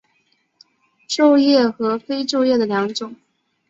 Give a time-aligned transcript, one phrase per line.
[1.07, 3.15] 皱叶和非皱叶的两种。